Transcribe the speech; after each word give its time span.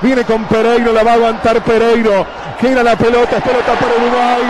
Viene 0.00 0.24
con 0.24 0.44
Pereiro, 0.44 0.92
la 0.92 1.02
va 1.02 1.12
a 1.12 1.14
aguantar 1.14 1.60
Pereiro. 1.62 2.24
Gira 2.60 2.82
la 2.82 2.96
pelota, 2.96 3.36
es 3.36 3.42
pelota 3.42 3.72
para 3.74 3.94
Uruguay. 3.94 4.42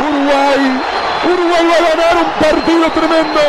Uruguay. 0.00 0.80
Uruguay 1.24 1.66
va 1.66 1.76
a 1.76 1.90
ganar 1.90 2.16
un 2.16 2.30
partido 2.38 2.90
tremendo. 2.90 3.40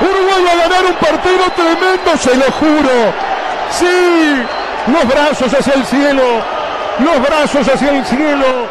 Uruguay 0.00 0.44
va 0.46 0.52
a 0.52 0.68
ganar 0.68 0.84
un 0.84 0.94
partido 0.94 1.44
tremendo, 1.56 2.16
se 2.18 2.36
lo 2.36 2.52
juro. 2.52 3.12
Sí, 3.70 4.44
los 4.92 5.08
brazos 5.08 5.52
hacia 5.52 5.74
el 5.74 5.84
cielo. 5.86 6.22
Los 6.98 7.22
brazos 7.22 7.66
hacia 7.66 7.90
el 7.90 8.04
cielo. 8.04 8.66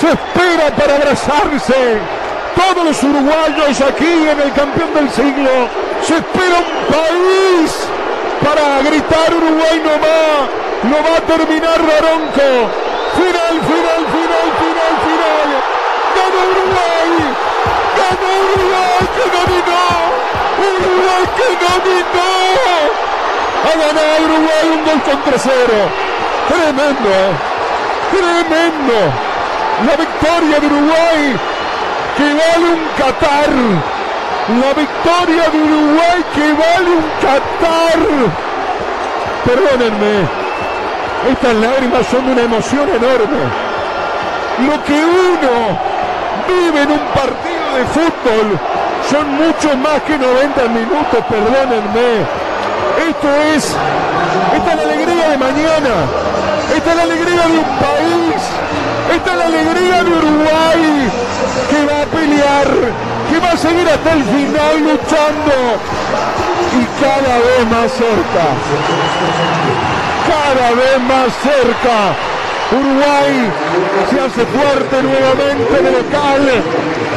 Se 0.00 0.08
espera 0.08 0.70
para 0.76 0.96
abrazarse. 0.96 1.98
Todos 2.54 2.84
los 2.84 3.02
uruguayos 3.02 3.80
aquí 3.80 4.28
en 4.30 4.40
el 4.40 4.52
campeón 4.52 4.94
del 4.94 5.10
siglo. 5.10 5.50
Se 6.02 6.14
espera 6.16 6.58
un 6.58 6.94
país 6.94 7.88
para 8.42 8.82
gritar 8.82 9.34
Uruguay 9.34 9.82
no 9.84 9.90
va. 9.90 10.63
Lo 10.90 10.96
va 11.02 11.16
a 11.16 11.20
terminar 11.22 11.80
Daronco. 11.80 12.48
Final, 13.16 13.54
final, 13.68 14.02
final, 14.14 14.48
final, 14.60 14.94
final. 15.04 15.48
Ganó 16.16 16.40
Uruguay. 16.52 17.10
Ganó 18.00 18.30
Uruguay 18.52 19.04
que 19.16 19.24
dominó. 19.36 19.84
Uruguay 20.60 21.24
que 21.36 21.48
dominó. 21.64 22.30
Ha 23.64 23.72
ganado 23.80 24.24
Uruguay 24.24 24.66
un 24.74 24.84
gol 24.84 25.00
contra 25.02 25.38
cero. 25.38 25.78
Tremendo. 26.48 27.08
¿eh? 27.08 27.32
Tremendo. 28.12 28.98
La 29.86 29.96
victoria 29.96 30.60
de 30.60 30.66
Uruguay 30.66 31.36
que 32.16 32.28
vale 32.40 32.66
un 32.74 32.82
Qatar. 32.98 33.52
La 34.60 34.72
victoria 34.74 35.48
de 35.48 35.58
Uruguay 35.58 36.24
que 36.34 36.52
vale 36.52 36.90
un 36.90 37.04
Qatar. 37.22 38.00
Perdónenme, 39.44 40.43
estas 41.30 41.54
lágrimas 41.54 42.06
son 42.10 42.26
de 42.26 42.32
una 42.32 42.42
emoción 42.42 42.88
enorme. 42.88 43.42
Lo 44.68 44.84
que 44.84 45.04
uno 45.04 45.78
vive 46.46 46.82
en 46.82 46.90
un 46.90 47.04
partido 47.14 47.66
de 47.76 47.84
fútbol 47.86 48.58
son 49.10 49.34
mucho 49.34 49.76
más 49.76 50.02
que 50.02 50.18
90 50.18 50.62
minutos, 50.68 51.24
perdónenme. 51.28 52.24
Esto 53.08 53.28
es, 53.54 53.76
esta 54.54 54.70
es 54.70 54.76
la 54.76 54.82
alegría 54.82 55.28
de 55.30 55.38
mañana, 55.38 55.94
esta 56.76 56.90
es 56.90 56.96
la 56.96 57.02
alegría 57.02 57.42
de 57.48 57.58
un 57.58 57.64
país, 57.64 58.42
esta 59.14 59.32
es 59.32 59.38
la 59.38 59.46
alegría 59.46 60.04
de 60.04 60.10
Uruguay 60.10 61.10
que 61.70 61.84
va 61.86 62.02
a 62.02 62.06
pelear, 62.06 62.68
que 63.30 63.38
va 63.40 63.50
a 63.50 63.56
seguir 63.56 63.88
hasta 63.88 64.12
el 64.12 64.24
final 64.24 64.78
luchando 64.80 65.54
y 66.72 66.84
cada 67.02 67.38
vez 67.38 67.70
más 67.70 67.92
cerca, 67.92 68.44
cada 70.26 70.70
vez 70.70 71.00
más 71.08 71.28
cerca. 71.42 72.14
Uruguay 72.72 73.50
se 74.10 74.20
hace 74.20 74.46
fuerte 74.46 75.02
nuevamente 75.02 75.82
de 75.82 75.90
local 75.92 76.42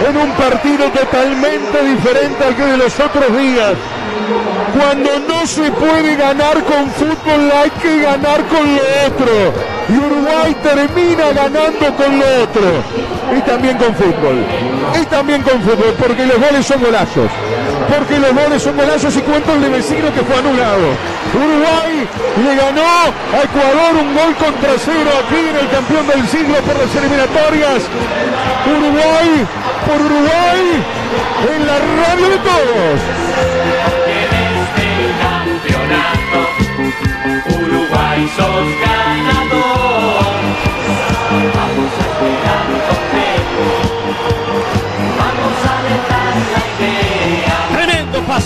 en 0.07 0.17
un 0.17 0.31
partido 0.31 0.89
totalmente 0.91 1.83
diferente 1.83 2.43
al 2.43 2.55
que 2.55 2.65
de 2.65 2.77
los 2.77 2.99
otros 2.99 3.37
días. 3.37 3.73
Cuando 4.77 5.19
no 5.27 5.47
se 5.47 5.71
puede 5.71 6.15
ganar 6.15 6.63
con 6.63 6.89
fútbol 6.91 7.51
hay 7.51 7.69
que 7.81 8.01
ganar 8.01 8.43
con 8.45 8.75
lo 8.75 8.81
otro. 9.07 9.53
Y 9.89 9.97
Uruguay 9.97 10.55
termina 10.61 11.31
ganando 11.33 11.95
con 11.95 12.19
lo 12.19 12.43
otro. 12.43 12.83
Y 13.35 13.41
también 13.41 13.77
con 13.77 13.95
fútbol. 13.95 14.45
Y 15.01 15.05
también 15.05 15.41
con 15.41 15.61
fútbol, 15.61 15.95
porque 15.97 16.25
los 16.25 16.37
goles 16.37 16.65
son 16.65 16.81
golazos. 16.81 17.31
Porque 17.87 18.19
los 18.19 18.33
goles 18.33 18.61
son 18.61 18.75
golazos 18.75 19.15
y 19.15 19.21
cuento 19.21 19.53
el 19.53 19.61
de 19.61 19.69
vecino 19.69 20.13
que 20.13 20.21
fue 20.21 20.35
anulado. 20.35 20.91
Uruguay 21.33 22.07
le 22.43 22.55
ganó 22.55 22.81
a 22.81 23.43
Ecuador 23.43 23.95
un 24.01 24.13
gol 24.13 24.35
contra 24.35 24.71
cero 24.77 25.09
aquí 25.23 25.49
en 25.49 25.55
el 25.55 25.69
campeón 25.69 26.07
del 26.07 26.27
siglo 26.27 26.55
por 26.61 26.77
las 26.77 26.95
eliminatorias. 26.95 27.83
Uruguay 28.65 29.47
por 29.87 30.01
Uruguay 30.01 30.83
en 31.55 31.67
la 31.67 31.79
radio 31.79 32.29
de 32.29 32.37
todos. 32.37 33.26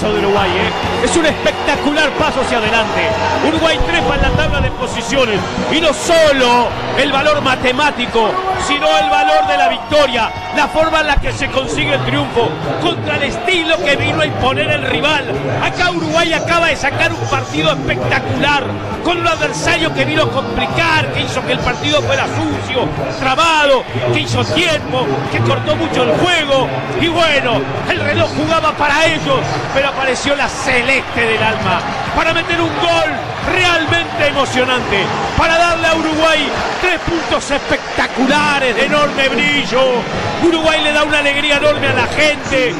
De 0.01 0.17
Uruguay, 0.17 0.49
¿eh? 0.49 1.05
Es 1.05 1.15
un 1.15 1.27
espectacular 1.27 2.09
paso 2.13 2.41
hacia 2.41 2.57
adelante. 2.57 3.01
Uruguay 3.47 3.77
trepa 3.85 4.15
en 4.15 4.21
la 4.23 4.29
tabla 4.31 4.59
de 4.59 4.71
posiciones. 4.71 5.39
Y 5.71 5.79
no 5.79 5.93
solo 5.93 6.69
el 6.97 7.11
valor 7.11 7.41
matemático, 7.41 8.29
sino 8.67 8.87
el 8.97 9.09
valor 9.09 9.47
de 9.47 9.57
la 9.57 9.69
victoria. 9.69 10.31
La 10.55 10.67
forma 10.67 11.01
en 11.01 11.07
la 11.07 11.15
que 11.15 11.31
se 11.31 11.47
consigue 11.49 11.93
el 11.93 12.05
triunfo. 12.05 12.49
Contra 12.81 13.15
el 13.15 13.23
estilo 13.23 13.77
que 13.83 13.95
vino 13.95 14.21
a 14.21 14.25
imponer 14.25 14.69
el 14.69 14.83
rival. 14.83 15.25
Acá 15.63 15.91
Uruguay 15.91 16.33
acaba 16.33 16.67
de 16.67 16.75
sacar 16.75 17.11
un 17.13 17.29
partido 17.29 17.71
espectacular. 17.71 18.63
Con 19.03 19.19
un 19.19 19.27
adversario 19.27 19.93
que 19.93 20.05
vino 20.05 20.23
a 20.23 20.29
complicar, 20.29 21.11
que 21.13 21.21
hizo 21.21 21.43
que 21.45 21.53
el 21.53 21.59
partido 21.59 22.01
fuera 22.03 22.25
sucio, 22.27 22.87
trabado, 23.19 23.83
que 24.13 24.19
hizo 24.19 24.43
tiempo, 24.45 25.07
que 25.31 25.39
cortó 25.39 25.75
mucho 25.75 26.03
el 26.03 26.11
juego. 26.19 26.67
Y 26.99 27.07
bueno, 27.07 27.61
el 27.89 27.99
reloj 27.99 28.29
jugaba 28.37 28.71
para 28.73 29.05
ellos, 29.05 29.39
pero 29.73 29.89
apareció 29.89 30.35
la 30.35 30.47
celeste 30.47 31.19
del 31.19 31.41
alma 31.41 31.81
para 32.15 32.33
meter 32.33 32.61
un 32.61 32.69
gol 32.69 33.30
realmente 33.47 34.27
emocionante, 34.27 35.03
para 35.37 35.57
darle 35.57 35.87
a 35.87 35.95
Uruguay 35.95 36.49
tres 36.81 36.99
puntos 36.99 37.51
espectaculares 37.51 38.75
de 38.75 38.85
enorme 38.85 39.29
brillo. 39.29 40.01
Uruguay 40.43 40.81
le 40.83 40.91
da 40.91 41.03
una 41.03 41.19
alegría 41.19 41.57
enorme 41.57 41.87
a 41.87 41.93
la 41.93 42.07
gente. 42.07 42.73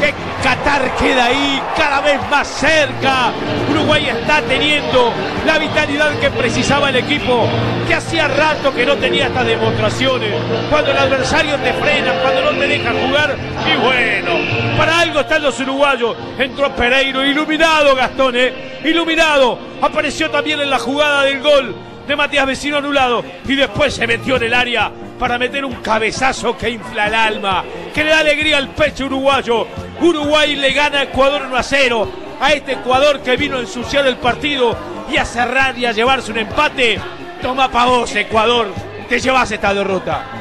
Que 0.00 0.14
Qatar 0.42 0.94
queda 0.96 1.26
ahí 1.26 1.62
cada 1.76 2.00
vez 2.00 2.18
más 2.30 2.48
cerca. 2.48 3.30
Uruguay 3.70 4.08
está 4.08 4.40
teniendo 4.42 5.12
la 5.44 5.58
vitalidad 5.58 6.12
que 6.18 6.30
precisaba 6.30 6.88
el 6.88 6.96
equipo, 6.96 7.46
que 7.86 7.94
hacía 7.94 8.26
rato 8.28 8.74
que 8.74 8.86
no 8.86 8.96
tenía 8.96 9.26
estas 9.26 9.46
demostraciones. 9.46 10.32
Cuando 10.70 10.92
el 10.92 10.98
adversario 10.98 11.56
te 11.56 11.72
frena, 11.74 12.12
cuando 12.22 12.52
no 12.52 12.58
te 12.58 12.66
deja 12.66 12.90
jugar. 12.90 13.36
Y 13.66 13.76
bueno, 13.76 14.30
para 14.78 15.00
algo 15.00 15.20
están 15.20 15.42
los 15.42 15.58
uruguayos. 15.60 16.16
Entró 16.38 16.74
Pereiro, 16.74 17.24
iluminado 17.24 17.94
Gastón, 17.94 18.36
¿eh? 18.36 18.80
iluminado. 18.84 19.69
Apareció 19.82 20.30
también 20.30 20.60
en 20.60 20.70
la 20.70 20.78
jugada 20.78 21.24
del 21.24 21.40
gol 21.40 21.74
de 22.06 22.16
Matías 22.16 22.46
Vecino 22.46 22.78
anulado 22.78 23.24
y 23.46 23.54
después 23.54 23.94
se 23.94 24.06
metió 24.06 24.36
en 24.36 24.42
el 24.42 24.54
área 24.54 24.90
para 25.18 25.38
meter 25.38 25.64
un 25.64 25.76
cabezazo 25.76 26.56
que 26.56 26.70
infla 26.70 27.06
el 27.06 27.14
alma, 27.14 27.64
que 27.94 28.04
le 28.04 28.10
da 28.10 28.18
alegría 28.18 28.58
al 28.58 28.70
pecho 28.70 29.06
uruguayo. 29.06 29.66
Uruguay 30.00 30.56
le 30.56 30.72
gana 30.72 31.00
a 31.00 31.02
Ecuador 31.04 31.42
1 31.46 31.56
a 31.56 31.62
0 31.62 32.12
a 32.40 32.52
este 32.52 32.72
Ecuador 32.72 33.20
que 33.20 33.36
vino 33.36 33.56
a 33.56 33.60
ensuciar 33.60 34.06
el 34.06 34.16
partido 34.16 34.76
y 35.10 35.16
a 35.16 35.24
cerrar 35.24 35.78
y 35.78 35.86
a 35.86 35.92
llevarse 35.92 36.32
un 36.32 36.38
empate. 36.38 36.98
Toma 37.42 37.70
pa' 37.70 37.86
vos, 37.86 38.14
Ecuador, 38.16 38.68
te 39.08 39.18
llevas 39.18 39.50
esta 39.50 39.72
derrota. 39.72 40.39